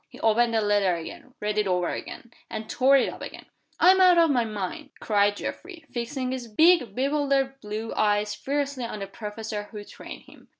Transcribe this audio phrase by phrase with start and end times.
[0.09, 3.45] He opened the letter again, read it over again, and tore it up again.
[3.79, 8.97] "I'm out of my mind!" cried Geoffrey, fixing his big bewildered blue eyes fiercely on
[8.97, 10.49] the professor who trained him.